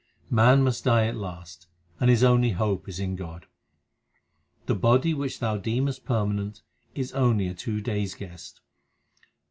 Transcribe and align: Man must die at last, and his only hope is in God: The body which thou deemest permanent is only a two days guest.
Man 0.31 0.63
must 0.63 0.85
die 0.85 1.05
at 1.05 1.15
last, 1.15 1.67
and 1.99 2.09
his 2.09 2.23
only 2.23 2.49
hope 2.53 2.89
is 2.89 2.99
in 2.99 3.15
God: 3.15 3.45
The 4.65 4.73
body 4.73 5.13
which 5.13 5.37
thou 5.39 5.57
deemest 5.57 6.05
permanent 6.05 6.63
is 6.95 7.13
only 7.13 7.47
a 7.47 7.53
two 7.53 7.81
days 7.81 8.15
guest. 8.15 8.61